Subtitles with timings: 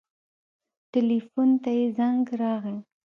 [0.91, 2.75] ټېلفون ته يې زنګ راغى.